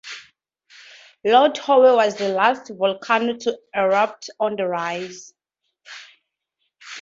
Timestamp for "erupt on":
3.75-4.55